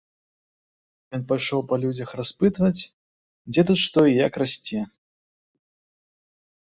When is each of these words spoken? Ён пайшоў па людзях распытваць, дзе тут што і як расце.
Ён 1.17 1.21
пайшоў 1.31 1.59
па 1.73 1.79
людзях 1.83 2.09
распытваць, 2.19 2.81
дзе 3.53 3.61
тут 3.71 3.77
што 3.85 3.99
і 4.13 4.17
як 4.27 4.33
расце. 4.47 4.85